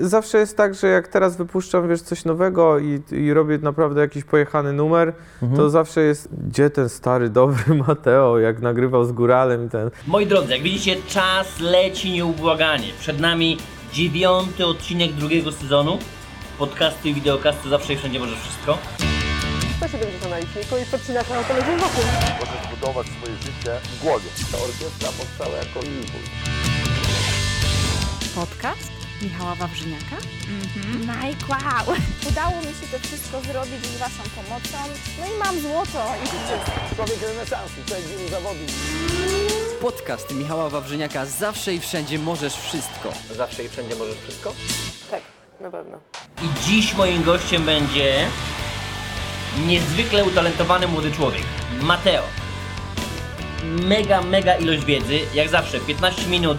[0.00, 4.24] zawsze jest tak, że jak teraz wypuszczam, wiesz, coś nowego i, i robię naprawdę jakiś
[4.24, 5.12] pojechany numer,
[5.56, 9.90] to zawsze jest, gdzie ten stary, dobry Mateo, jak nagrywał z Góralem i ten...
[10.06, 12.88] Moi drodzy, jak widzicie, czas leci nieubłaganie.
[13.00, 13.58] Przed nami
[13.92, 15.98] dziewiąty odcinek drugiego sezonu.
[16.58, 18.78] Podcasty i wideokasty zawsze i wszędzie może wszystko.
[19.76, 22.04] 170 na liczniku i podcinasz na autoledzie wokół.
[22.40, 24.28] Możesz budować swoje życie w głowie.
[24.52, 26.28] Ta orkiestra powstała jako impuls.
[28.34, 30.16] Podcast Michała Wawrzyniaka.
[31.00, 31.96] Mike, wow!
[32.28, 34.78] Udało mi się to wszystko zrobić z Waszą pomocą.
[35.20, 36.94] No i mam złoto i.
[36.96, 38.70] Człowiek renesansu, wielu zawodów.
[39.80, 43.12] Podcast Michała Wawrzyniaka Zawsze i Wszędzie Możesz Wszystko.
[43.36, 44.52] Zawsze i wszędzie możesz wszystko.
[45.10, 45.22] Tak,
[45.60, 45.98] na pewno.
[46.42, 48.26] I dziś moim gościem będzie
[49.66, 51.42] niezwykle utalentowany młody człowiek,
[51.82, 52.22] Mateo.
[53.64, 55.20] Mega, mega ilość wiedzy.
[55.34, 56.58] Jak zawsze, 15 minut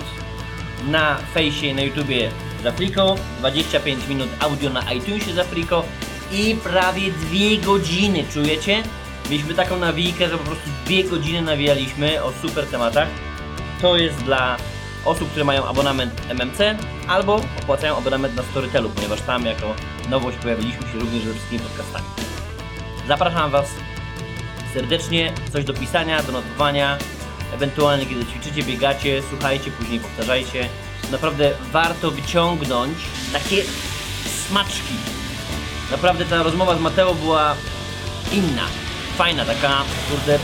[0.88, 2.32] na fejsie i na YouTubie
[2.76, 5.84] Friko, 25 minut audio na iTunesie za Friko
[6.32, 8.84] i prawie dwie godziny, czujecie?
[9.30, 13.08] Mieliśmy taką nawijkę, że po prostu dwie godziny nawijaliśmy o super tematach.
[13.82, 14.58] To jest dla
[15.06, 16.60] osób, które mają abonament MMC
[17.08, 19.76] albo opłacają abonament na Storytelu, ponieważ tam jako
[20.10, 22.06] nowość pojawiliśmy się również ze wszystkimi podcastami.
[23.08, 23.70] Zapraszam Was
[24.74, 26.98] serdecznie, coś do pisania, do notowania,
[27.54, 30.70] ewentualnie kiedy ćwiczycie, biegacie, słuchajcie, później powtarzajcie.
[31.12, 32.98] Naprawdę warto wyciągnąć
[33.34, 33.64] takie
[34.48, 34.94] smaczki.
[35.92, 37.56] Naprawdę ta rozmowa z Mateo była
[38.32, 38.64] inna,
[39.18, 40.40] fajna, taka, kurde,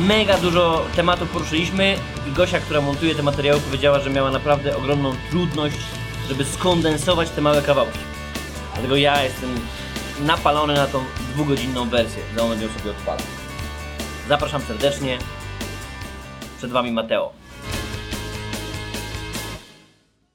[0.00, 1.96] mega dużo tematów poruszyliśmy
[2.28, 5.76] i Gosia, która montuje te materiały, powiedziała, że miała naprawdę ogromną trudność,
[6.28, 7.98] żeby skondensować te małe kawałki.
[8.72, 9.60] Dlatego ja jestem
[10.20, 12.22] napalony na tą dwugodzinną wersję.
[12.36, 12.48] Za ją
[12.78, 13.26] sobie odpalam.
[14.28, 15.18] Zapraszam serdecznie.
[16.58, 17.43] Przed Wami Mateo.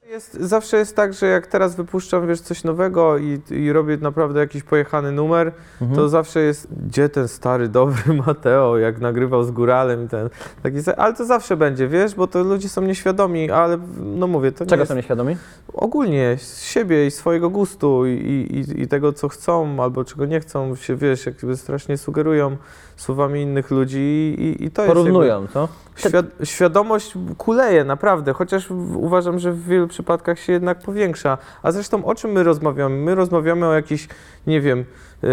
[0.10, 4.40] Jest, zawsze jest tak, że jak teraz wypuszczam, wiesz, coś nowego i, i robię naprawdę
[4.40, 5.52] jakiś pojechany numer,
[5.96, 10.30] to zawsze jest, gdzie ten stary, dobry Mateo, jak nagrywał z Góralem i ten,
[10.64, 14.64] taki, ale to zawsze będzie, wiesz, bo to ludzie są nieświadomi, ale no mówię, to
[14.64, 15.38] nie Czego jest, są nieświadomi?
[15.74, 20.40] ogólnie z siebie i swojego gustu i, i, i tego, co chcą albo czego nie
[20.40, 22.58] chcą, się, wiesz, jakby strasznie sugerują
[22.96, 25.68] słowami innych ludzi i, i to jest jakby- Porównują, co?
[25.96, 29.99] Świad świadomość kuleje, naprawdę, chociaż uważam, że w wielu przypadkach
[30.36, 31.38] się jednak powiększa.
[31.64, 32.96] A zresztą o czym my rozmawiamy?
[32.96, 34.08] My rozmawiamy o jakichś,
[34.48, 34.86] nie wiem,
[35.24, 35.28] y,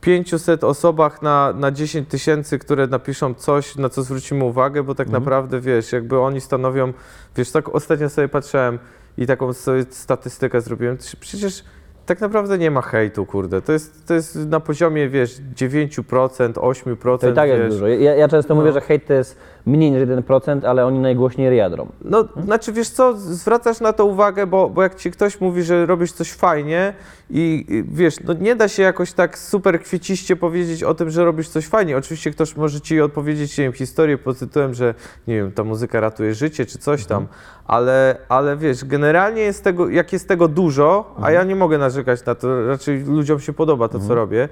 [0.00, 5.06] 500 osobach na, na 10 tysięcy, które napiszą coś, na co zwrócimy uwagę, bo tak
[5.06, 5.22] Mhm.
[5.22, 6.92] naprawdę, wiesz, jakby oni stanowią,
[7.36, 8.78] wiesz, tak ostatnio sobie patrzyłem
[9.18, 11.64] i taką sobie statystykę zrobiłem, przecież
[12.06, 13.62] tak naprawdę nie ma hejtu, kurde.
[13.62, 17.18] To jest, to jest na poziomie, wiesz, 9%, 8%.
[17.18, 17.58] To i tak wiesz.
[17.58, 17.88] jest dużo.
[17.88, 18.60] Ja, ja często No.
[18.60, 19.38] mówię, że hejt to jest
[19.68, 21.86] mniej niż 1%, ale oni najgłośniej riadrą.
[22.04, 25.86] No, znaczy wiesz co, zwracasz na to uwagę, bo, bo jak ci ktoś mówi, że
[25.86, 26.94] robisz coś fajnie
[27.30, 31.24] i, i wiesz, no nie da się jakoś tak super kwieciście powiedzieć o tym, że
[31.24, 31.96] robisz coś fajnie.
[31.96, 34.94] Oczywiście ktoś może ci odpowiedzieć, nie wiem, historię pod tytułem, że
[35.26, 37.26] nie wiem, ta muzyka ratuje życie czy coś tam,
[37.64, 42.24] ale, ale wiesz, generalnie jest tego, jak jest tego dużo, a ja nie mogę narzekać
[42.24, 44.48] na to, raczej ludziom się podoba to, co robię,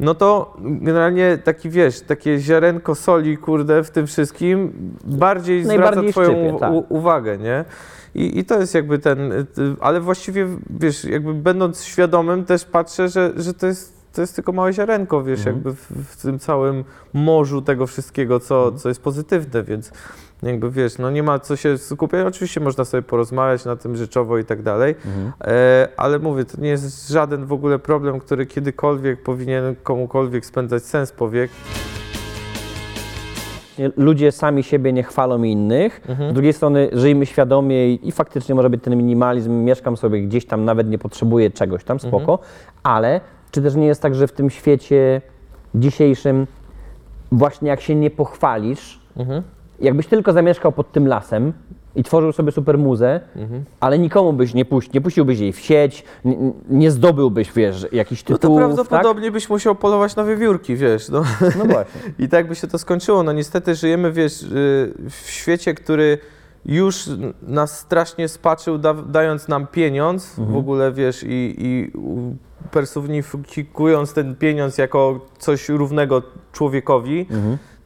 [0.00, 4.59] no to generalnie taki, wiesz, takie ziarenko soli, kurde, w tym wszystkim
[5.04, 6.72] bardziej zwraca twoją szczypie, tak.
[6.88, 7.64] uwagę, nie?
[8.14, 9.46] I, I to jest jakby ten, y,
[9.80, 14.52] ale właściwie, wiesz, jakby będąc świadomym też patrzę, że, że to jest to jest tylko
[14.52, 15.56] małe ziarenko, wiesz, Mhm.
[15.56, 18.78] jakby w, w tym całym morzu tego wszystkiego, co, Mhm.
[18.78, 19.92] co jest pozytywne, więc
[20.42, 22.26] jakby wiesz, no nie ma co się skupiać.
[22.26, 25.32] Oczywiście można sobie porozmawiać na tym rzeczowo i tak dalej, Mhm.
[25.40, 30.82] e, ale mówię, to nie jest żaden w ogóle problem, który kiedykolwiek powinien komukolwiek spędzać
[30.84, 31.50] sens powiek.
[33.96, 36.00] Ludzie sami siebie nie chwalą innych.
[36.08, 36.30] Mhm.
[36.30, 39.52] Z drugiej strony żyjmy świadomie i, i faktycznie może być ten minimalizm.
[39.64, 42.32] Mieszkam sobie gdzieś tam, nawet nie potrzebuję czegoś tam, spoko.
[42.32, 42.38] Mhm.
[42.82, 43.20] Ale
[43.50, 45.20] czy też nie jest tak, że w tym świecie
[45.74, 46.46] dzisiejszym
[47.32, 49.42] właśnie jak się nie pochwalisz, Mhm.
[49.80, 51.52] jakbyś tylko zamieszkał pod tym lasem
[51.94, 53.64] i tworzył sobie super muzę, Mhm.
[53.80, 58.24] ale nikomu byś nie, puści, nie puściłbyś jej w sieć, nie, nie zdobyłbyś, wiesz, jakichś
[58.24, 61.22] No to tytułów, prawdopodobnie byś musiał polować na wiewiórki, wiesz, no.
[61.40, 61.56] tak?
[61.58, 62.00] No właśnie.
[62.24, 63.22] I tak by się to skończyło.
[63.22, 64.46] No niestety żyjemy, wiesz, y,
[65.10, 66.18] w świecie, który
[66.66, 67.08] już
[67.42, 72.36] nas strasznie spaczył, da, dając nam pieniądz w ogóle, wiesz, i, i u-
[72.70, 76.22] personifikując ten pieniądz jako coś równego
[76.52, 77.26] człowiekowi.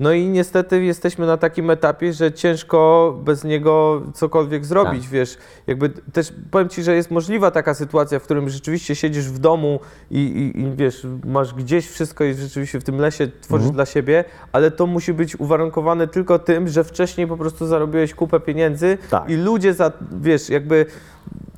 [0.01, 5.11] No i niestety jesteśmy na takim etapie, że ciężko bez niego cokolwiek zrobić, Tak.
[5.13, 9.39] wiesz, jakby też powiem Ci, że jest możliwa taka sytuacja, w którym rzeczywiście siedzisz w
[9.39, 9.81] domu
[10.11, 13.75] i, i, i wiesz, masz gdzieś wszystko i rzeczywiście w tym lesie tworzysz Mhm.
[13.75, 18.41] dla siebie, ale to musi być uwarunkowane tylko tym, że wcześniej po prostu zarobiłeś kupę
[18.41, 19.31] pieniędzy Tak.
[19.31, 20.87] i ludzie za, wiesz, jakby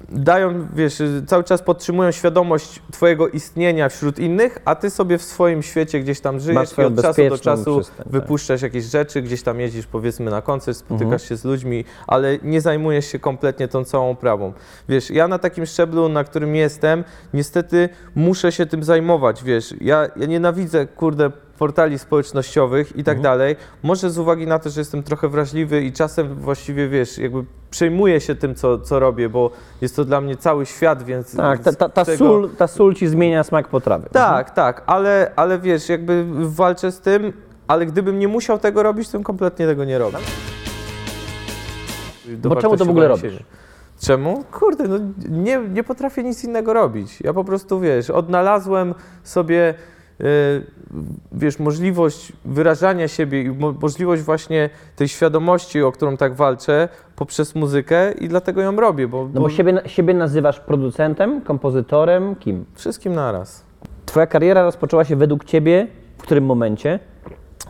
[0.08, 5.62] dają, wiesz, cały czas podtrzymują świadomość twojego istnienia wśród innych, a ty sobie w swoim
[5.62, 8.25] świecie gdzieś tam żyjesz i od czasu do czasu przystań, tak.
[8.26, 11.18] Wypuszczasz jakieś rzeczy, gdzieś tam jeździsz powiedzmy na koncert, spotykasz Mhm.
[11.28, 14.52] się z ludźmi, ale nie zajmujesz się kompletnie tą całą prawą.
[14.88, 20.08] Wiesz, ja na takim szczeblu, na którym jestem, niestety muszę się tym zajmować, wiesz, ja,
[20.16, 23.04] ja nienawidzę, kurde, portali społecznościowych i Mhm.
[23.04, 23.56] tak dalej.
[23.82, 28.20] Może z uwagi na to, że jestem trochę wrażliwy i czasem właściwie, wiesz, jakby przejmuję
[28.20, 29.50] się tym, co, co robię, bo
[29.80, 31.36] jest to dla mnie cały świat, więc...
[31.36, 34.08] Tak, ta, ta, ta, tego- sól, ta sól ci zmienia smak potrawy.
[34.12, 37.32] tak, tak, ale, ale wiesz, jakby walczę z tym,
[37.68, 40.20] ale gdybym nie musiał tego robić, to bym kompletnie tego nie robił.
[42.38, 43.38] Bo czemu to w ogóle robisz?
[44.00, 44.44] Czemu?
[44.52, 44.96] Kurde, no
[45.28, 47.20] nie, nie potrafię nic innego robić.
[47.20, 49.74] Ja po prostu, wiesz, odnalazłem sobie,
[50.20, 50.24] y,
[51.32, 57.54] wiesz, możliwość wyrażania siebie i mo- możliwość właśnie tej świadomości, o którą tak walczę, poprzez
[57.54, 62.64] muzykę i dlatego ją robię, bo, No bo siebie, siebie nazywasz producentem, kompozytorem, kim?
[62.74, 63.64] wszystkim naraz.
[64.06, 65.86] Twoja kariera rozpoczęła się według ciebie
[66.18, 66.98] w którym momencie?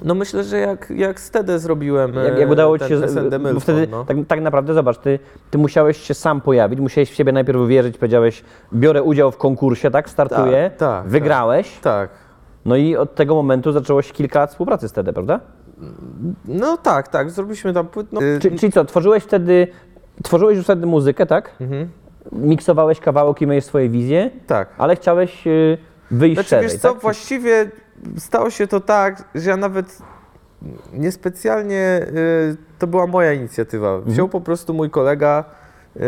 [0.02, 3.54] No myślę, że jak, jak Stedę zrobiłem Jak, e, jak udało ci ten się.
[3.54, 4.04] Bo wtedy no.
[4.04, 5.18] tak, tak naprawdę zobacz, ty,
[5.50, 9.90] ty musiałeś się sam pojawić, musiałeś w siebie najpierw uwierzyć, powiedziałeś, biorę udział w konkursie,
[9.90, 10.10] tak?
[10.10, 11.78] Startuję, Tak, tak, wygrałeś.
[11.80, 12.10] Tak.
[12.64, 15.40] No i od tego momentu zaczęło się kilka lat współpracy z TD, prawda?
[16.44, 18.06] No tak, tak, zrobiliśmy tam płyt.
[18.12, 19.68] No, Czy, czyli co, tworzyłeś wtedy,
[20.22, 21.50] tworzyłeś już wtedy muzykę, tak?
[21.60, 21.88] Mhm.
[22.32, 24.68] Miksowałeś kawałki, miałeś swoje wizje, tak.
[24.78, 25.78] ale chciałeś y,
[26.10, 27.02] wyjść Znaczy, szerzej, wiesz co, tak?
[27.02, 27.70] właściwie
[28.18, 29.98] stało się to tak, że ja nawet
[30.92, 32.06] niespecjalnie,
[32.52, 33.88] y, to była moja inicjatywa.
[33.94, 34.12] Mhm.
[34.12, 35.44] Wziął po prostu mój kolega
[35.96, 36.00] y,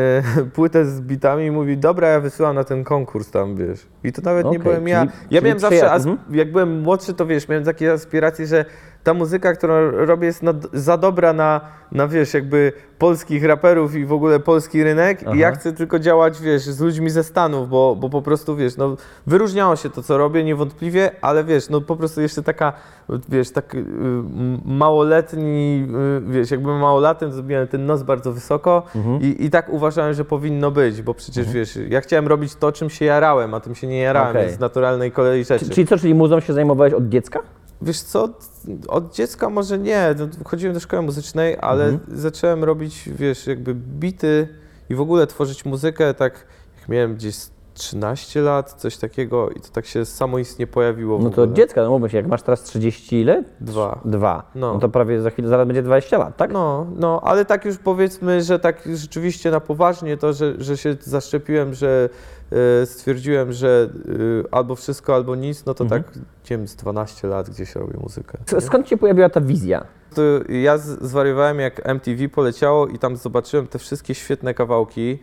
[0.55, 3.87] płytę z bitami i mówi, dobra, ja wysyłam na ten konkurs tam, wiesz.
[4.05, 5.01] I to nawet nie Okej, byłem ja.
[5.01, 6.37] czyli- Ja czyli miałem zawsze, as- mhm.
[6.37, 8.65] jak byłem młodszy, to wiesz, miałem takie aspiracje, że
[9.09, 11.61] ta muzyka, którą robię jest nad, za dobra na,
[11.93, 15.57] na, wiesz, jakby polskich raperów i w ogóle polski rynek i ja Aha.
[15.57, 18.97] chcę tylko działać, wiesz, z ludźmi ze Stanów, bo, bo po prostu, wiesz, no
[19.27, 22.73] wyróżniało się to, co robię, niewątpliwie, ale wiesz, no po prostu jeszcze taka,
[23.29, 23.85] wiesz, tak y,
[24.65, 25.87] małoletni,
[26.29, 29.21] y, wiesz, jakbym małolatem, zrobiłem ten nos bardzo wysoko Mhm.
[29.23, 32.91] i, i tak uważałem, że powinno być, bo przecież, wiesz, ja chciałem robić to, czym
[32.91, 34.43] się jarałem, a tym się nie jarałem, Okej.
[34.43, 35.65] więc z naturalnej kolei rzeczy.
[35.65, 37.41] Czy- Czyli co, czyli muzą się zajmowałeś od dziecka?
[37.83, 38.29] Wiesz co,
[38.89, 42.19] od dziecka może nie, no, chodziłem do szkoły muzycznej, ale Mhm.
[42.21, 44.49] zacząłem robić, wiesz, jakby bity
[44.91, 46.47] i w ogóle tworzyć muzykę tak,
[46.81, 47.37] jak miałem gdzieś
[47.79, 51.91] 13 lat, coś takiego i to tak się samoistnie pojawiło No to od dziecka, no
[51.91, 53.45] mówmy się, jak masz teraz 30 ile?
[53.61, 54.01] Dwa.
[54.05, 54.51] Dwa.
[54.55, 54.73] No.
[54.75, 54.79] No.
[54.81, 56.53] to prawie za chwilę, zaraz będzie 20 lat, tak?
[56.53, 60.97] No, no, ale tak już powiedzmy, że tak rzeczywiście na poważnie to, że, że się
[61.01, 62.09] zaszczepiłem, że
[62.83, 63.89] e, stwierdziłem, że
[64.45, 66.03] e, albo wszystko, albo nic, no to Mhm.
[66.05, 66.23] tak, nie
[66.57, 68.39] wiem, z 12 lat gdzieś robię muzykę.
[68.53, 69.85] S- Skąd się pojawiła ta wizja?
[70.15, 75.19] To ja z- zwariowałem jak MTV poleciało i tam zobaczyłem te wszystkie świetne kawałki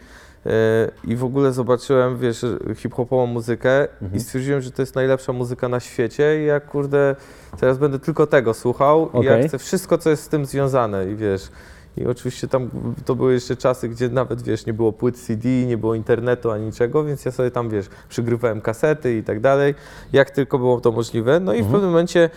[1.03, 2.45] i w ogóle zobaczyłem, wiesz,
[2.75, 7.15] hip-hopową muzykę i stwierdziłem, że to jest najlepsza muzyka na świecie i ja kurde,
[7.59, 9.41] teraz będę tylko tego słuchał i Okej.
[9.41, 11.49] ja chcę wszystko, co jest z tym związane i wiesz,
[11.97, 12.69] i oczywiście tam
[13.05, 16.65] to były jeszcze czasy, gdzie nawet, wiesz, nie było płyt CD, nie było internetu ani
[16.65, 19.75] niczego, więc ja sobie tam, wiesz, przygrywałem kasety i tak dalej,
[20.13, 21.39] jak tylko było to możliwe.
[21.39, 22.29] No i w pewnym momencie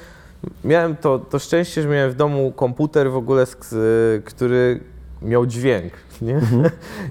[0.65, 3.47] miałem to, to szczęście, że miałem w domu komputer w ogóle,
[4.25, 4.81] który
[5.23, 5.93] miał dźwięk,
[6.23, 6.41] nie?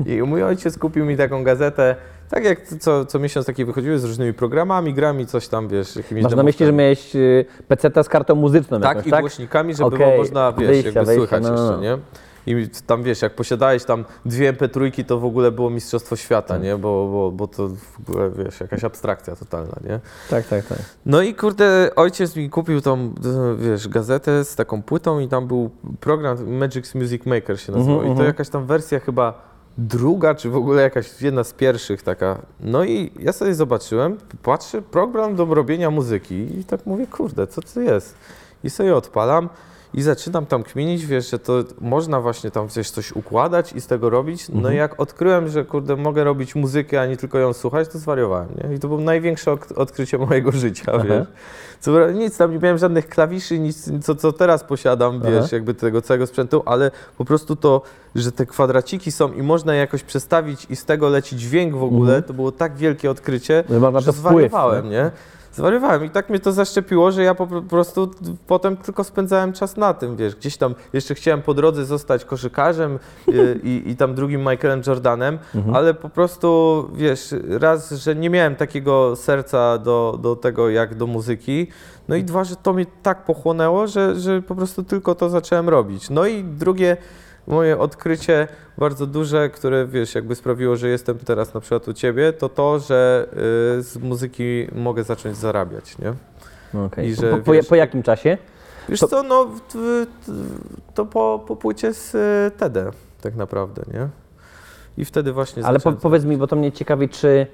[0.15, 1.95] I mój ojciec kupił mi taką gazetę,
[2.29, 6.23] tak jak co, co miesiąc takie wychodziły z różnymi programami, grami, coś tam, wiesz, jakimiś
[6.23, 9.21] Masz na myśli, że miałeś y, peceta z kartą muzyczną Tak, jakąś, i tak?
[9.21, 11.81] głośnikami, żeby było można, wiesz, wyjścia, jakby wejścia, słychać no, no, jeszcze, no.
[11.81, 11.97] nie?
[12.47, 16.77] I tam, wiesz, jak posiadałeś tam dwie MP3, to w ogóle było Mistrzostwo Świata, nie?
[16.77, 19.99] Bo, bo, bo to w ogóle, wiesz, jakaś abstrakcja totalna, nie?
[20.29, 20.79] Tak, tak, tak.
[21.05, 23.13] No i kurde, ojciec mi kupił tą,
[23.57, 27.95] wiesz, gazetę z taką płytą i tam był program Magic's Music Maker się nazywał.
[27.95, 28.27] Mhm, I to mhm.
[28.27, 32.41] jakaś tam wersja chyba druga, czy w ogóle jakaś jedna z pierwszych taka.
[32.59, 37.61] No i ja sobie zobaczyłem, patrzę, program do robienia muzyki i tak mówię, kurde, co
[37.61, 38.15] to jest?
[38.63, 39.49] I sobie odpalam
[39.93, 43.87] i zaczynam tam kminić, wiesz, że to można właśnie tam coś, coś układać i z
[43.87, 44.49] tego robić.
[44.49, 44.73] No Mhm.
[44.75, 48.49] i jak odkryłem, że kurde, mogę robić muzykę, a nie tylko ją słuchać, to zwariowałem,
[48.69, 48.75] nie?
[48.75, 51.03] I to było największe ok- odkrycie mojego życia, Aha.
[51.09, 51.27] wiesz.
[51.79, 55.47] Co, nic, tam nie miałem żadnych klawiszy, nic, co, co teraz posiadam, wiesz, Aha.
[55.51, 57.81] jakby tego całego sprzętu, ale po prostu to,
[58.15, 61.83] że te kwadraciki są i można je jakoś przestawić i z tego leci dźwięk w
[61.83, 62.23] ogóle, Mhm.
[62.23, 64.91] to było tak wielkie odkrycie, Że można że to wpływ, zwariowałem, nie?
[64.91, 65.11] nie?
[65.57, 68.11] Zwariowałem i tak mnie to zaszczepiło, że ja po prostu
[68.47, 72.99] potem tylko spędzałem czas na tym, wiesz, gdzieś tam jeszcze chciałem po drodze zostać koszykarzem
[73.27, 75.39] y, i, i tam drugim Michaelem Jordanem,
[75.73, 81.07] ale po prostu, wiesz, raz, że nie miałem takiego serca do, do tego jak do
[81.07, 81.67] muzyki,
[82.07, 85.69] no i dwa, że to mnie tak pochłonęło, że, że po prostu tylko to zacząłem
[85.69, 86.09] robić.
[86.09, 86.97] No i drugie
[87.47, 92.33] moje odkrycie bardzo duże, które wiesz, jakby sprawiło, że jestem teraz na przykład u ciebie,
[92.33, 93.27] to to, że
[93.79, 96.13] y, z muzyki mogę zacząć zarabiać, nie?
[96.73, 97.07] No okej.
[97.07, 98.37] I że, po, po, wiesz- po jakim czasie?
[98.89, 99.47] Wiesz To- co, no
[100.93, 102.11] to po, po płycie z
[102.57, 102.73] TED
[103.21, 104.07] tak naprawdę, nie?
[104.97, 107.47] I wtedy właśnie Ale po, powiedz mi, bo to mnie ciekawi, czy,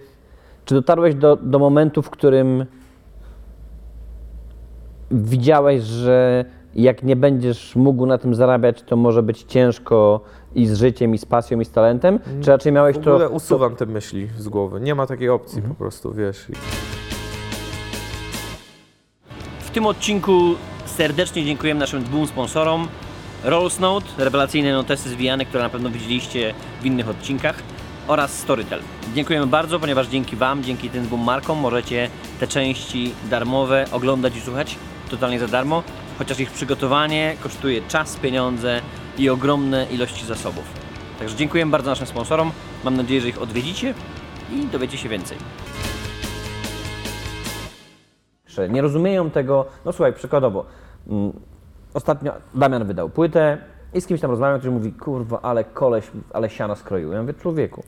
[0.65, 2.65] czy dotarłeś do, do momentu, w którym
[5.11, 10.21] widziałeś, że jak nie będziesz mógł na tym zarabiać, to może być ciężko
[10.55, 12.19] i z życiem, i z pasją, i z talentem?
[12.41, 13.23] Czy raczej miałeś w ogóle to...
[13.23, 13.35] Mhm.
[13.37, 14.79] usuwam te myśli z głowy.
[14.81, 16.49] Nie ma takiej opcji po prostu, wiesz.
[16.49, 16.53] I-
[19.59, 22.87] W tym odcinku serdecznie dziękujemy naszym dwóm sponsorom.
[23.43, 27.55] Rolls Note, rewelacyjne notesy zwijane, które na pewno widzieliście w innych odcinkach
[28.07, 28.79] oraz Storytel.
[29.15, 34.41] Dziękujemy bardzo, ponieważ dzięki Wam, dzięki tym dwóm markom możecie te części darmowe oglądać i
[34.41, 34.75] słuchać
[35.11, 35.83] totalnie za darmo,
[36.23, 38.81] chociaż ich przygotowanie kosztuje czas, pieniądze
[39.17, 40.63] i ogromne ilości zasobów.
[41.19, 42.51] Także dziękujemy bardzo naszym sponsorom.
[42.83, 43.93] Mam nadzieję, że ich odwiedzicie
[44.51, 45.37] i dowiecie się więcej.
[48.69, 49.65] nie rozumieją tego.
[49.85, 50.65] No słuchaj, przykładowo,
[51.07, 51.33] mm,
[51.93, 53.57] ostatnio Damian wydał płytę
[53.93, 57.11] i z kimś tam rozmawiam, który mówi, kurwa, ale koleś, ale siana skroił.
[57.11, 57.83] Ja mówię, człowieku,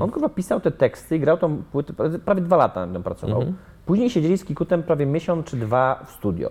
[0.00, 1.92] on kurwa pisał te teksty i grał tą płytę,
[2.24, 3.42] prawie- dwa lata nad nią pracował.
[3.90, 6.50] Później siedzieli z Kikutem prawie miesiąc czy dwa w studio.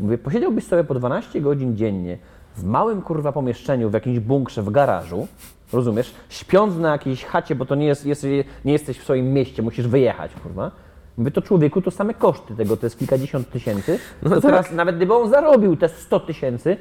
[0.00, 2.18] Mówię, posiedziałbyś sobie po 12 godzin dziennie
[2.56, 5.26] w małym kurwa pomieszczeniu, w jakimś bunkrze, w garażu,
[5.72, 8.26] rozumiesz, śpiąc na jakiejś chacie, bo to nie, jest, jest,
[8.64, 10.70] nie jesteś w swoim mieście, musisz wyjechać, kurwa.
[11.18, 13.98] Mówię, to człowieku, to same koszty tego, to jest kilkadziesiąt tysięcy.
[14.22, 16.76] to teraz nawet gdyby on zarobił te 100 tysięcy,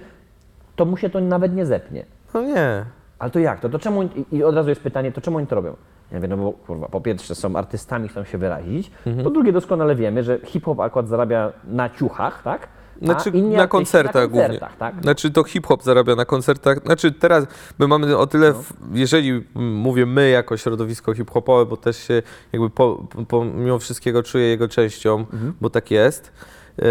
[0.76, 2.06] to mu się to nawet nie zepnie.
[2.34, 2.86] No nie.
[3.20, 3.70] Ale to jak to?
[3.70, 5.76] To czemu, i- i od razu jest pytanie, to czemu oni to robią?
[6.12, 8.92] Ja mówię, no bo kurwa, po pierwsze są artystami, chcą się wyrazić,
[9.24, 12.68] po drugie doskonale wiemy, że hip-hop akurat zarabia na ciuchach, tak?
[13.02, 14.60] Znaczy na koncertach, na koncertach głównie.
[14.80, 15.02] tak?
[15.02, 16.80] Znaczy to hip-hop zarabia na koncertach.
[16.86, 17.46] Znaczy teraz
[17.80, 22.22] my mamy o tyle, w, jeżeli mówię my jako środowisko hip-hopowe, bo też się
[22.54, 25.26] jakby po, po, mimo wszystkiego czuję jego częścią,
[25.62, 26.32] bo tak jest,
[26.80, 26.84] e,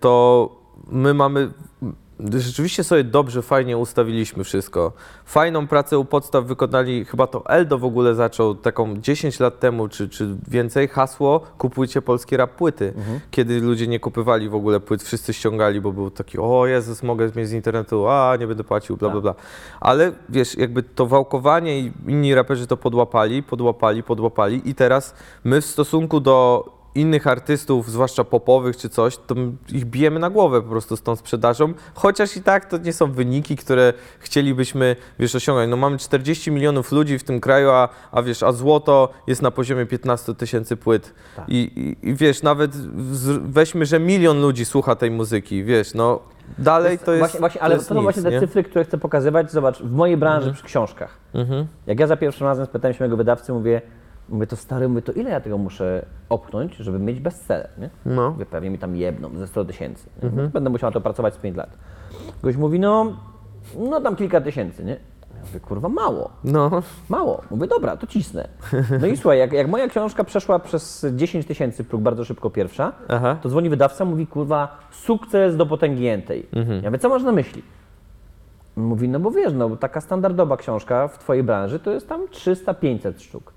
[0.00, 0.48] to
[0.88, 1.50] my mamy
[2.20, 4.92] Rzeczywiście sobie dobrze, fajnie ustawiliśmy wszystko.
[5.24, 9.88] Fajną pracę u podstaw wykonali, chyba to Eldo w ogóle zaczął taką 10 lat temu,
[9.88, 12.94] czy, czy więcej, hasło kupujcie polskie rap płyty.
[13.30, 17.30] Kiedy ludzie nie kupywali w ogóle płyt, wszyscy ściągali, bo był taki, o Jezus, mogę
[17.36, 19.34] mieć z internetu, a nie będę płacił, bla, bla, bla.
[19.80, 25.60] Ale wiesz, jakby to wałkowanie i inni raperzy to podłapali, podłapali, podłapali i teraz my
[25.60, 29.34] w stosunku do innych artystów, zwłaszcza popowych czy coś, to
[29.72, 33.12] ich bijemy na głowę po prostu z tą sprzedażą, chociaż i tak to nie są
[33.12, 35.70] wyniki, które chcielibyśmy, wiesz, osiągnąć.
[35.70, 39.50] No mamy 40 milionów ludzi w tym kraju, a, a wiesz, a złoto jest na
[39.50, 41.14] poziomie 15 tysięcy płyt.
[41.48, 41.56] I,
[42.02, 42.76] i, I wiesz, nawet
[43.42, 46.20] weźmy, że milion ludzi słucha tej muzyki, wiesz, no
[46.58, 48.40] dalej to jest właśnie, właśnie, ale to, jest są nic, właśnie te nie?
[48.40, 49.52] cyfry, które chcę pokazywać.
[49.52, 51.16] Zobacz, w mojej branży przy książkach.
[51.34, 51.66] Mhm.
[51.86, 53.82] Jak ja za pierwszym razem spytałem się mojego wydawcy, mówię,
[54.28, 57.90] mówię, to stary, mówię, to ile ja tego muszę opchnąć, żeby mieć bestseller, nie?
[58.06, 58.30] No.
[58.30, 60.08] Mówię, pewnie mi tam jedną, ze 100 tysięcy.
[60.22, 60.30] nie?
[60.48, 61.70] Będę musiał na to pracować z 5 lat.
[62.42, 63.16] Gość mówi, no,
[63.78, 64.96] no tam kilka tysięcy, nie?
[65.34, 66.30] Ja mówię, kurwa, mało.
[66.44, 67.42] No, Mało.
[67.50, 68.48] Mówię, dobra, to cisnę.
[69.00, 72.92] No i słuchaj, jak, jak moja książka przeszła przez 10 tysięcy próg bardzo szybko pierwsza,
[73.08, 73.36] Aha.
[73.42, 76.46] to dzwoni wydawca, mówi, kurwa, sukces do potęgniętej.
[76.82, 77.62] Ja mówię, co masz na myśli?
[78.76, 83.20] Mówi, no bo wiesz, no taka standardowa książka w twojej branży to jest tam 300-500
[83.20, 83.52] sztuk.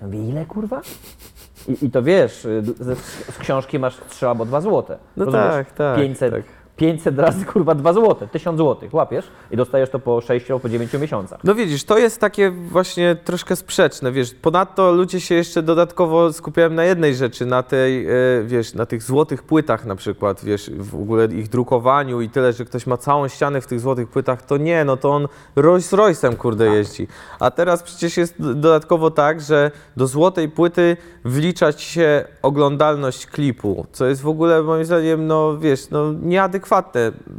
[0.00, 0.80] Ja mówię, ile kurwa?
[1.68, 2.98] I, I to wiesz, y, z,
[3.34, 4.98] z książki masz 3 albo 2 złote.
[5.16, 5.50] No Rozumiesz?
[5.50, 6.42] tak, tak, 500, tak.
[6.76, 10.68] 500 razy kurwa 2 złote, 1000 złotych, łapiesz i dostajesz to po 6 albo po
[10.68, 11.40] 9 miesiącach.
[11.44, 16.70] No widzisz, to jest takie właśnie troszkę sprzeczne, wiesz, ponadto ludzie się jeszcze dodatkowo skupiają
[16.70, 18.10] na jednej rzeczy, na tej, e,
[18.44, 22.64] wiesz, na tych złotych płytach na przykład, wiesz, w ogóle ich drukowaniu i tyle, że
[22.64, 26.36] ktoś ma całą ścianę w tych złotych płytach, to nie, no to on Rolls Royce'em,
[26.36, 27.08] kurde, jeździ.
[27.40, 34.06] A teraz przecież jest dodatkowo tak, że do złotej płyty wliczać się oglądalność klipu, co
[34.06, 36.61] jest w ogóle moim zdaniem, no wiesz, no nieadekwatne.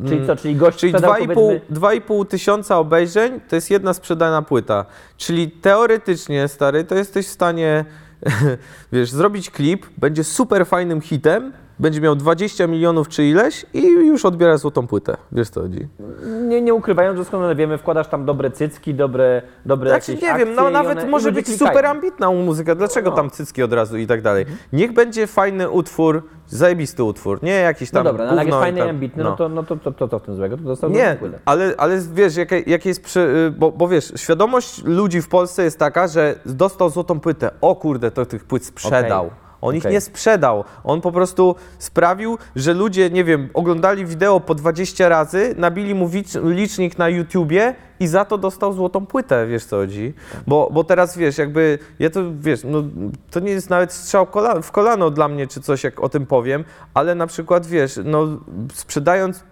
[0.07, 1.79] Czyli co, czyli gość Czyli sprzedał 2,5 powiedzmy...
[1.79, 4.85] 2,5 tysiąca obejrzeń to jest jedna sprzedana płyta.
[5.17, 7.85] Czyli teoretycznie, stary, to jesteś w stanie,
[8.93, 14.25] wiesz, zrobić klip, będzie super fajnym hitem będzie miał 20 milionów czy ileś i już
[14.25, 15.17] odbiera złotą płytę.
[15.31, 15.87] Wiesz co chodzi?
[16.47, 20.55] Nie, nie ukrywając, doskonale wiemy, wkładasz tam dobre cycki, dobre, dobre Znaczy, jakieś nie wiem,
[20.55, 21.69] no i nawet one- i może być klikają.
[21.71, 23.15] super ambitna muzyka, dlaczego No.
[23.15, 24.45] tam cycki od razu i tak dalej.
[24.73, 28.57] Niech będzie fajny utwór, zajebisty utwór, nie jakiś No tam dobra, no, ale jak jest
[28.57, 30.57] i fajny i tam- ambitny, no, to, no to, to, to, to w tym złego,
[30.57, 34.83] to dostał Nie, ale, ale wiesz, jakie, jakie jest, przy, y, bo, bo wiesz, świadomość
[34.83, 39.25] ludzi w Polsce jest taka, że dostał złotą płytę, o kurde, to tych płyt sprzedał.
[39.25, 39.42] Okej.
[39.63, 39.91] On ich Okej.
[39.93, 40.63] nie sprzedał.
[40.83, 46.09] On po prostu sprawił, że ludzie, nie wiem, oglądali wideo po 20 razy, nabili mu
[46.09, 50.13] wicz- licznik na YouTubie i za to dostał złotą płytę, wiesz co chodzi.
[50.47, 52.83] Bo, bo teraz, wiesz, jakby, ja to, wiesz, no,
[53.31, 56.25] to nie jest nawet strzał kola- w kolano dla mnie, czy coś, jak o tym
[56.25, 58.27] powiem, ale na przykład, wiesz, no,
[58.73, 59.43] sprzedając,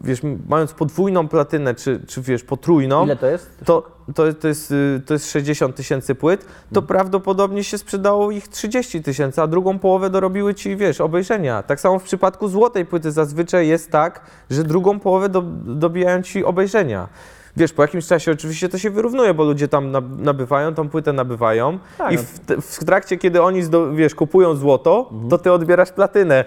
[0.00, 3.50] wiesz, mając podwójną platynę, czy, czy wiesz, potrójną, Ile to jest?
[3.64, 8.48] to, to, to, jest, y, to jest 60 tysięcy płyt, to prawdopodobnie się sprzedało ich
[8.48, 11.62] 30 tysięcy, a drugą połowę dorobiły ci, wiesz, obejrzenia.
[11.62, 16.44] Tak samo w przypadku złotej płyty zazwyczaj jest tak, że drugą połowę do, dobijają ci
[16.44, 17.08] obejrzenia.
[17.56, 21.12] Wiesz, po jakimś czasie oczywiście to się wyrównuje, bo ludzie tam nab- nabywają, tą płytę
[21.12, 22.22] nabywają Tak, i no.
[22.22, 26.44] w, w trakcie, kiedy oni, zdo, wiesz, kupują złoto, to ty odbierasz platynę.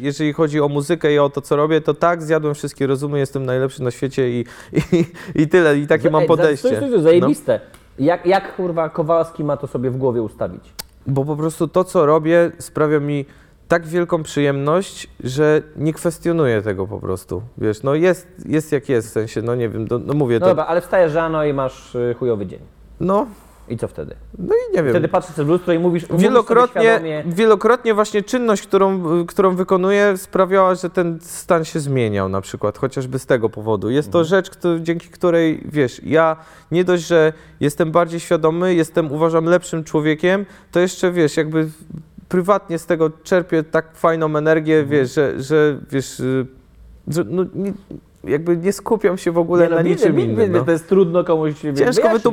[0.00, 3.46] Jeżeli chodzi o muzykę i o to, co robię, to tak, zjadłem wszystkie rozumy, jestem
[3.46, 4.44] najlepszy na świecie i,
[4.92, 5.04] i,
[5.42, 6.76] i tyle, i takie mam Ej, za- podejście.
[6.76, 7.60] Stój, stój, zajebiste.
[7.98, 10.72] Jak, jak kurwa Kowalski ma to sobie w głowie ustawić?
[11.06, 13.24] Bo po prostu to, co robię, sprawia mi
[13.68, 17.42] tak wielką przyjemność, że nie kwestionuję tego po prostu.
[17.58, 20.40] Wiesz, no jest, jest jak jest, w sensie, no nie wiem, no, no mówię No
[20.40, 20.50] to.
[20.50, 22.60] dobra, ale wstajesz rano i masz y, chujowy dzień.
[23.00, 23.26] No,
[23.68, 24.14] I co wtedy?
[24.38, 24.92] no i nie wiem.
[24.92, 30.16] Wtedy patrzysz w lustro i mówisz, mówisz Wielokrotnie, świadomie, wielokrotnie właśnie czynność, którą, którą wykonuję,
[30.16, 33.90] sprawiała, że ten stan się zmieniał na przykład, chociażby z tego powodu.
[33.90, 36.36] Jest to rzecz, któ- dzięki której, wiesz, ja
[36.70, 41.68] nie dość, że jestem bardziej świadomy, jestem, uważam, lepszym człowiekiem, to jeszcze, wiesz, jakby
[42.28, 46.46] prywatnie z tego czerpię tak fajną energię, wiesz, że, że wiesz, y,
[47.08, 47.72] że no, nie,
[48.26, 50.46] jakby nie skupiam się w ogóle Nie, no, na widzę, niczym widzę, innym.
[50.46, 50.64] widzę, No.
[50.64, 51.78] To jest trudno komuś wytłumaczyć.
[51.78, 51.84] To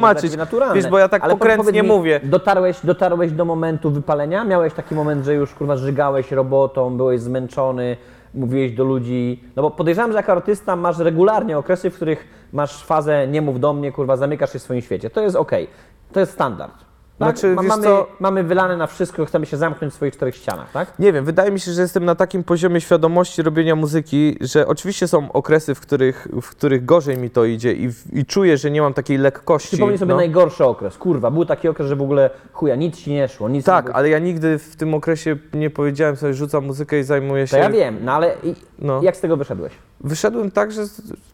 [0.08, 0.76] jest takie naturalne.
[0.76, 2.20] Wiesz, bo ja tak Ale po- pokrętnie mi, mówię.
[2.24, 4.44] Dotarłeś, dotarłeś do momentu wypalenia?
[4.44, 7.98] Miałeś taki moment, że już kurwa żygałeś robotą, byłeś zmęczony,
[8.34, 9.44] mówiłeś do ludzi.
[9.56, 13.60] No bo podejrzewam, że jako artysta masz regularnie okresy, w których masz fazę nie mów
[13.60, 15.10] do mnie, kurwa, zamykasz się w swoim świecie.
[15.10, 15.68] To jest okej.
[16.14, 16.93] To jest standard.
[17.20, 17.38] Tak?
[17.38, 20.72] Znaczy, Ma- mamy, co- mamy wylane na wszystko, chcemy się zamknąć w swoich czterech ścianach,
[20.72, 21.00] tak?
[21.00, 25.08] Nie wiem, wydaje mi się, że jestem na takim poziomie świadomości robienia muzyki, że oczywiście
[25.08, 28.82] są okresy, w których, w których gorzej mi to idzie i, i czuję, że nie
[28.82, 29.68] mam takiej lekkości.
[29.68, 30.16] Przypomnij sobie no.
[30.16, 30.98] najgorszy okres.
[30.98, 33.86] Kurwa, był taki okres, że w ogóle chuja, nic ci nie szło, nic nie Tak,
[33.86, 33.96] było.
[33.98, 37.52] ale ja nigdy w tym okresie nie powiedziałem sobie, rzucam muzykę i zajmuję się.
[37.52, 39.02] To ja wiem, no ale i, No.
[39.04, 39.74] jak z tego wyszedłeś?
[40.04, 40.82] Wyszedłem tak, że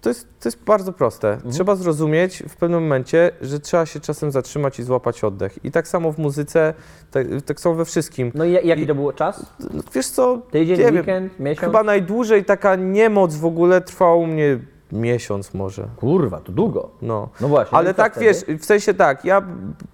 [0.01, 1.33] to jest, to jest bardzo proste.
[1.33, 1.51] Mhm.
[1.53, 5.65] Trzeba zrozumieć w pewnym momencie, że trzeba się czasem zatrzymać i złapać oddech.
[5.65, 6.73] I tak samo w muzyce,
[7.11, 8.31] tak, tak samo we wszystkim.
[8.35, 9.45] No i ja- jaki I- to był czas?
[9.93, 11.59] Wiesz co, Tydzień, nie wiem, weekend, miesiąc?
[11.59, 14.59] chyba najdłużej taka niemoc w ogóle trwała u mnie
[14.91, 15.87] miesiąc może.
[15.97, 16.89] Kurwa, to długo.
[17.01, 17.29] No.
[17.41, 17.77] No właśnie.
[17.77, 18.25] Ale co tak wtedy?
[18.25, 19.41] wiesz, w sensie tak, ja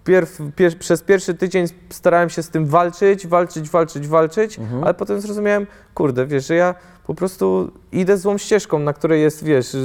[0.03, 4.84] pierw, pier, przez pierwszy tydzień starałem się z tym walczyć, walczyć, walczyć, walczyć, Mhm.
[4.84, 6.75] ale potem zrozumiałem, kurde, wiesz, że ja
[7.08, 9.75] po prostu idę złą ścieżką, na której jest, wiesz,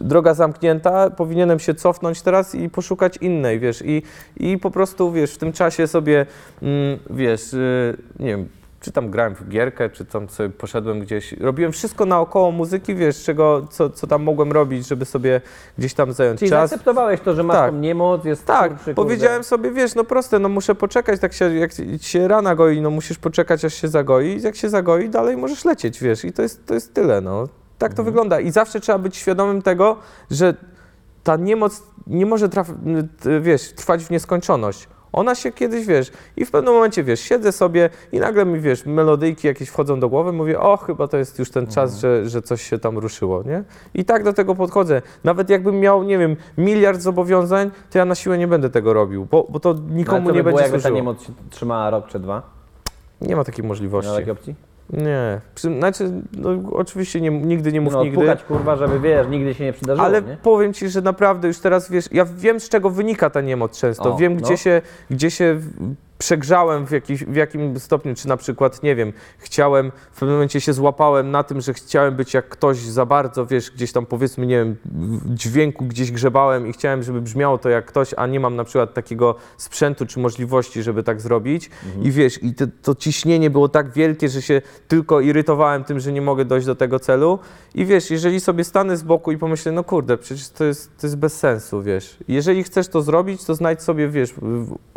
[0.00, 4.02] droga zamknięta, powinienem się cofnąć teraz i poszukać innej, wiesz, i,
[4.36, 6.26] i po prostu, wiesz, w tym czasie sobie,
[6.62, 8.48] mm, wiesz, y, nie wiem,
[8.82, 13.24] czy tam grałem w gierkę, czy tam sobie poszedłem gdzieś, robiłem wszystko naokoło muzyki, wiesz,
[13.24, 15.40] czego, co, co tam mogłem robić, żeby sobie
[15.78, 16.70] gdzieś tam zająć Czyli czas.
[16.70, 17.70] zaakceptowałeś to, że masz Tak.
[17.70, 21.54] tą niemoc, jest Tak, kurczy, powiedziałem sobie, wiesz, no proste, no muszę poczekać, tak się,
[21.54, 25.64] jak się rana goi, no musisz poczekać, aż się zagoi, jak się zagoi, dalej możesz
[25.64, 27.48] lecieć, wiesz, i to jest, to jest tyle, no.
[27.78, 27.96] Tak Mhm.
[27.96, 29.96] to wygląda i zawsze trzeba być świadomym tego,
[30.30, 30.54] że
[31.22, 32.48] ta niemoc nie może,
[33.40, 34.88] wiesz, trwać w nieskończoność.
[35.12, 38.86] Ona się kiedyś, wiesz, i w pewnym momencie, wiesz, siedzę sobie i nagle mi, wiesz,
[38.86, 41.74] melodyjki jakieś wchodzą do głowy, mówię, o, chyba to jest już ten Mhm.
[41.74, 43.64] czas, że, że coś się tam ruszyło, nie?
[43.94, 45.02] I tak do tego podchodzę.
[45.24, 49.26] Nawet jakbym miał, nie wiem, miliard zobowiązań, to ja na siłę nie będę tego robił,
[49.30, 50.96] bo, bo to No, ale nikomu co by nie było, będzie jakby ta służyło.
[50.96, 52.42] niemoc się trzymała rok czy dwa?
[53.20, 54.10] Nie ma takiej Nie możliwości.
[54.10, 54.54] ma takiej opcji?
[54.90, 55.40] Nie.
[55.54, 58.18] Przy, znaczy, no, oczywiście nie, nigdy nie mów No, nigdy.
[58.20, 60.36] pukać kurwa, żeby wiesz, nigdy się nie przydarzyło, Ale nie?
[60.42, 64.14] powiem ci, że naprawdę już teraz wiesz, ja wiem z czego wynika ta niemoc często.
[64.14, 64.40] O, wiem, no.
[64.40, 65.60] gdzie, się, gdzie się
[66.22, 70.60] przegrzałem w, jakiś, w jakim stopniu, czy na przykład, nie wiem, chciałem, w pewnym momencie
[70.60, 74.46] się złapałem na tym, że chciałem być jak ktoś za bardzo, wiesz, gdzieś tam powiedzmy,
[74.46, 78.40] nie wiem, w dźwięku gdzieś grzebałem i chciałem, żeby brzmiało to jak ktoś, a nie
[78.40, 81.70] mam na przykład takiego sprzętu czy możliwości, żeby tak zrobić.
[82.02, 86.12] I wiesz, i to, to ciśnienie było tak wielkie, że się tylko irytowałem tym, że
[86.12, 87.38] nie mogę dojść do tego celu.
[87.74, 91.06] I wiesz, jeżeli sobie stanę z boku i pomyślę, no kurde, przecież to jest, to
[91.06, 92.16] jest bez sensu, wiesz.
[92.28, 94.34] Jeżeli chcesz to zrobić, to znajdź sobie, wiesz,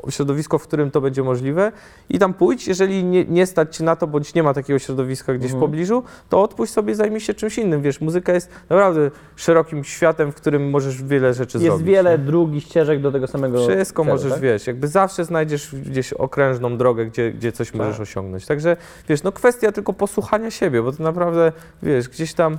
[0.09, 1.71] środowisko, w którym to będzie możliwe
[2.10, 5.34] i tam pójdź, jeżeli nie, nie stać cię na to, bądź nie ma takiego środowiska
[5.34, 9.84] gdzieś w pobliżu, to odpuść sobie, zajmij się czymś innym, wiesz, muzyka jest naprawdę szerokim
[9.84, 11.88] światem, w którym możesz wiele rzeczy Jest zrobić.
[11.88, 12.17] wiele nie?
[12.25, 14.41] dróg i ścieżek do tego samego Wszystko celu, możesz, tak?
[14.41, 17.78] wiesz, jakby zawsze znajdziesz gdzieś okrężną drogę, gdzie, gdzie coś Tak.
[17.78, 18.45] możesz osiągnąć.
[18.45, 18.78] Także,
[19.10, 21.51] wiesz, no kwestia tylko posłuchania siebie, bo to naprawdę,
[21.84, 22.58] wiesz, gdzieś tam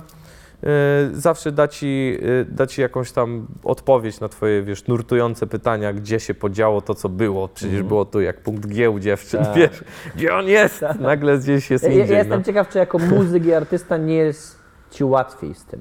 [1.13, 6.19] zawsze da ci, e, da ci jakąś tam odpowiedź na twoje, wiesz, nurtujące pytania, gdzie
[6.19, 7.47] się podziało to, co było.
[7.47, 9.43] Przecież było tu jak punkt G u dziewczyn.
[9.43, 9.55] Tak.
[9.55, 9.83] wiesz,
[10.15, 10.85] gdzie on jest?
[10.99, 12.17] Nagle gdzieś jest Ja, ja indziej.
[12.17, 12.45] jestem no.
[12.45, 14.59] ciekaw, czy jako muzyk i artysta nie jest
[14.91, 15.79] ci łatwiej z tym.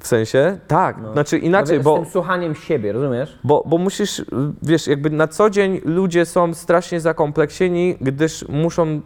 [0.00, 0.58] W sensie?
[0.66, 1.12] Tak, No.
[1.12, 1.96] znaczy inaczej, z bo...
[1.96, 3.38] tym słuchaniem siebie, rozumiesz?
[3.44, 4.24] Bo, bo musisz,
[4.62, 9.00] wiesz, jakby na co dzień ludzie są strasznie zakompleksieni, gdyż muszą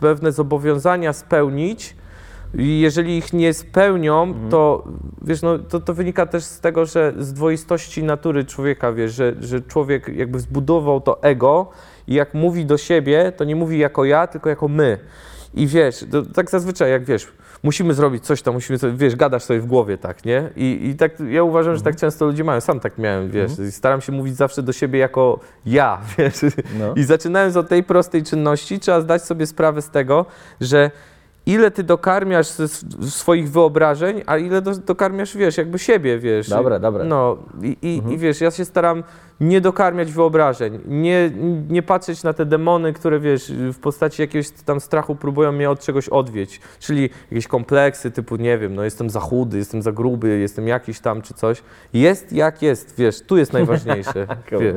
[0.00, 1.96] pewne zobowiązania spełnić.
[2.54, 4.84] I jeżeli ich nie spełnią, to
[5.22, 9.34] wiesz, no, to, to wynika też z tego, że z dwoistości natury człowieka, wiesz, że,
[9.40, 11.70] że człowiek jakby zbudował to ego
[12.06, 14.98] i jak mówi do siebie, to nie mówi jako ja, tylko jako my.
[15.54, 17.28] I wiesz, to, tak zazwyczaj, jak wiesz,
[17.62, 20.50] musimy zrobić coś tam, musimy sobie, wiesz, gadasz sobie w głowie, tak, nie?
[20.56, 23.72] I, i tak ja uważam, że tak często ludzie mają, sam tak miałem, wiesz, i
[23.72, 26.34] staram się mówić zawsze do siebie jako ja, wiesz.
[26.78, 26.94] No.
[26.94, 30.26] I zaczynając od tej prostej czynności, trzeba zdać sobie sprawę z tego,
[30.60, 30.90] że
[31.46, 36.48] ile ty dokarmiasz ze sw- swoich wyobrażeń, a ile do, dokarmiasz, wiesz, jakby siebie, wiesz.
[36.48, 37.04] Dobra, dobra.
[37.04, 39.02] No i, i, i wiesz, ja się staram
[39.40, 41.30] nie dokarmiać wyobrażeń, nie,
[41.68, 45.80] nie patrzeć na te demony, które, wiesz, w postaci jakiegoś tam strachu próbują mnie od
[45.80, 50.38] czegoś odwieść, czyli jakieś kompleksy typu, nie wiem, no jestem za chudy, jestem za gruby,
[50.38, 51.62] jestem jakiś tam czy coś.
[51.92, 54.26] Jest jak jest, wiesz, tu jest najważniejsze,
[54.60, 54.74] wiesz.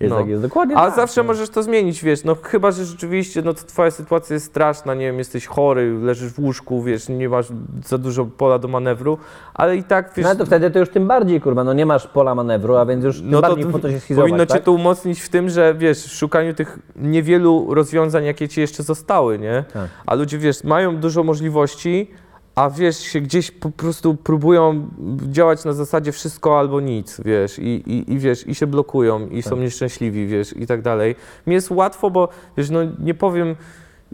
[0.00, 0.16] Jest No.
[0.18, 0.96] tak, jest dokładnie A tak.
[0.96, 4.94] zawsze możesz to zmienić, wiesz, no chyba, że rzeczywiście, no to twoja sytuacja jest straszna,
[4.94, 7.46] nie wiem, jesteś chory, leżysz w łóżku, wiesz, nie masz
[7.86, 9.18] za dużo pola do manewru,
[9.54, 12.06] ale i tak, wiesz, No to wtedy to już tym bardziej, kurwa, no nie masz
[12.06, 14.62] pola manewru, a więc już no to bardziej po to schizować, powinno cię tak?
[14.62, 19.38] to umocnić w tym, że wiesz, w szukaniu tych niewielu rozwiązań, jakie ci jeszcze zostały,
[19.38, 19.64] nie?
[19.72, 19.88] Tak.
[20.06, 22.10] A ludzie, wiesz, mają dużo możliwości,
[22.54, 24.88] a wiesz, się gdzieś po prostu próbują
[25.30, 29.42] działać na zasadzie wszystko albo nic, wiesz, i, i, i wiesz, i się blokują, i
[29.42, 29.50] Tak.
[29.50, 31.16] są nieszczęśliwi, wiesz, i tak dalej.
[31.46, 33.56] Mi jest łatwo, bo wiesz, no nie powiem,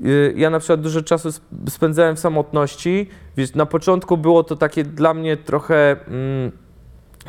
[0.05, 4.57] y, ja na przykład dużo czasu sp- spędzałem w samotności, wiesz, na początku było to
[4.57, 5.97] takie dla mnie trochę...
[6.09, 6.53] Mm,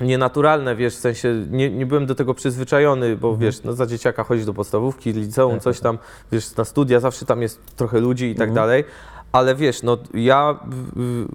[0.02, 4.24] nienaturalne, wiesz, w sensie nie, nie byłem do tego przyzwyczajony, bo wiesz, no za dzieciaka
[4.24, 5.98] chodzisz do podstawówki, liceum, coś tam,
[6.32, 8.84] wiesz, na studia, zawsze tam jest trochę ludzi i tak dalej,
[9.32, 10.60] ale wiesz, no ja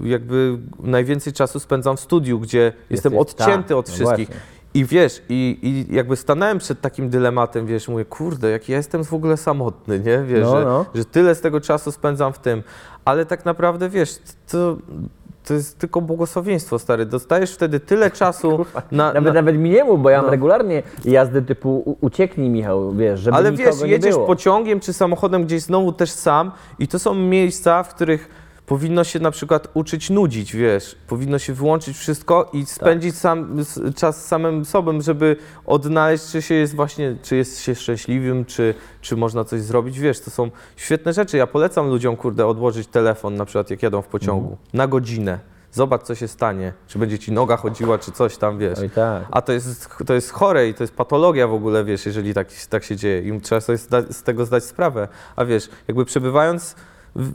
[0.05, 4.29] jakby najwięcej czasu spędzam w studiu, gdzie jestem odcięty tak, od no wszystkich.
[4.29, 4.57] właśnie.
[4.75, 5.59] I wiesz, i,
[5.91, 9.99] i jakby stanąłem przed takim dylematem, wiesz, mówię, kurde, jak ja jestem w ogóle samotny,
[10.01, 10.19] nie?
[10.27, 10.85] Wiesz, No, że, no.
[10.95, 12.63] że tyle z tego czasu spędzam w tym,
[13.05, 14.19] ale tak naprawdę, wiesz,
[14.51, 14.77] to,
[15.47, 17.07] to jest tylko błogosławieństwo, stary.
[17.07, 20.31] Dostajesz wtedy tyle czasu na, Nawet, na, nawet mi nie mów, bo ja mam No.
[20.31, 24.27] regularnie jazdy typu u- ucieknij Michał, wiesz, żeby Ale wiesz, nie jedziesz było.
[24.27, 29.19] pociągiem czy samochodem gdzieś znowu też sam i to są miejsca, w których powinno się
[29.21, 33.21] na przykład uczyć nudzić, wiesz, powinno się wyłączyć wszystko i spędzić Tak.
[33.21, 33.59] sam,
[33.97, 39.17] czas samym sobą, żeby odnaleźć, czy się jest właśnie, czy jest się szczęśliwym, czy, czy
[39.17, 41.37] można coś zrobić, wiesz, to są świetne rzeczy.
[41.37, 44.69] Ja polecam ludziom, kurde, odłożyć telefon, na przykład jak jadą w pociągu, Mhm.
[44.73, 45.39] na godzinę.
[45.73, 48.79] Zobacz, co się stanie, czy będzie ci noga chodziła, czy coś tam, wiesz.
[48.79, 49.23] Oj tak.
[49.31, 52.49] A to jest, to jest chore i to jest patologia w ogóle, wiesz, jeżeli tak,
[52.71, 53.37] tak się dzieje.
[53.37, 53.79] I trzeba sobie
[54.11, 55.09] z tego zdać sprawę.
[55.37, 56.75] A wiesz, jakby przebywając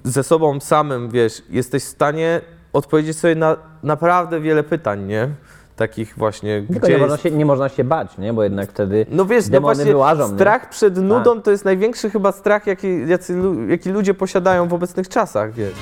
[0.04, 2.42] ze sobą samym, wiesz, jesteś w stanie
[2.74, 5.30] odpowiedzieć sobie na naprawdę wiele pytań, nie?
[5.76, 7.24] Takich właśnie, Tylko gdzie nie można, jest...
[7.24, 8.34] się, nie można się bać, nie?
[8.34, 10.30] Bo jednak wtedy No wiesz, no demony właśnie wyłażą, nie?
[10.30, 10.38] Tak.
[10.38, 15.10] strach przed nudą to jest największy chyba strach, jaki, jacy, jaki ludzie posiadają w obecnych
[15.10, 15.74] czasach, wiesz.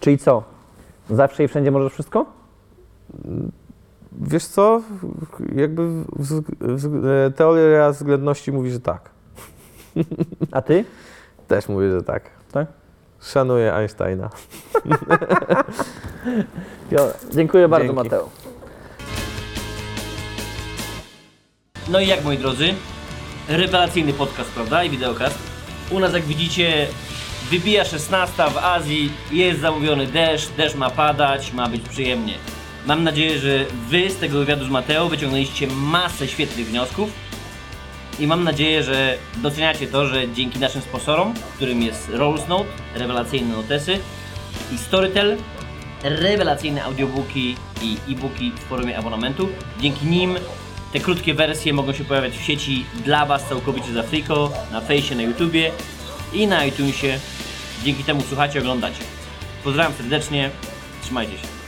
[0.00, 0.42] Czyli co?
[1.10, 2.26] Zawsze i wszędzie możesz wszystko?
[4.12, 4.82] Wiesz co,
[5.54, 9.10] jakby w, w, w, teoria względności mówi, że tak.
[10.52, 10.84] A ty?
[11.52, 12.30] Też mówię, że tak.
[12.52, 12.66] Tak?
[13.22, 14.30] Szanuję Einsteina.
[17.34, 18.02] Dziękuję bardzo Dzięki.
[18.02, 18.28] Mateo.
[21.88, 22.74] No i jak moi drodzy,
[23.48, 24.84] rewelacyjny podcast, prawda?
[24.84, 25.38] I wideokast.
[25.90, 26.86] U nas jak widzicie
[27.50, 32.34] wybija 16 w Azji, jest zamówiony deszcz, deszcz ma padać, ma być przyjemnie.
[32.86, 37.10] Mam nadzieję, że wy z tego wywiadu z Mateo wyciągnęliście masę świetnych wniosków
[38.18, 43.56] i mam nadzieję, że doceniacie to, że dzięki naszym sponsorom, którym jest Rolls Note, rewelacyjne
[43.56, 43.98] notesy
[44.72, 45.36] i Storytel,
[46.02, 49.48] rewelacyjne audiobooki i e-booki w formie abonamentu.
[49.80, 50.36] Dzięki nim
[50.92, 55.14] te krótkie wersje mogą się pojawiać w sieci dla Was całkowicie za friko, na fejsie,
[55.14, 55.72] na YouTubie
[56.32, 57.18] i na iTunesie.
[57.84, 59.04] Dzięki temu słuchacie, oglądacie.
[59.64, 60.50] Pozdrawiam serdecznie,
[61.02, 61.61] trzymajcie się.